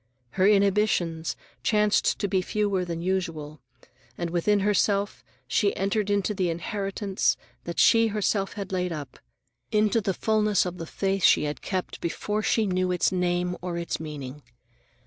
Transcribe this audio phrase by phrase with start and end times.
[0.31, 3.61] Her inhibitions chanced to be fewer than usual,
[4.17, 9.19] and, within herself, she entered into the inheritance that she herself had laid up,
[9.71, 13.77] into the fullness of the faith she had kept before she knew its name or
[13.77, 14.41] its meaning.